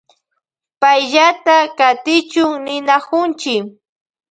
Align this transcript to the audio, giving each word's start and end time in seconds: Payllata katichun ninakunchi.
Payllata 0.81 1.57
katichun 1.77 2.53
ninakunchi. 2.65 3.55